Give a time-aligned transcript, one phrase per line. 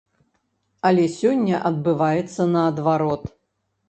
[0.89, 3.29] Але сёння адбываецца наадварот.